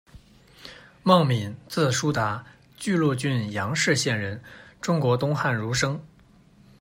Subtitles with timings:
[1.03, 2.43] 孟敏，字叔达，
[2.75, 4.41] 钜鹿郡杨氏县人，
[4.81, 6.01] 中国东汉儒生。